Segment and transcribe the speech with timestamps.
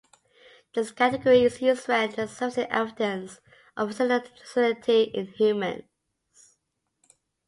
[0.73, 3.39] This category is used when there is sufficient evidence
[3.77, 5.85] of carcinogenicity in humans.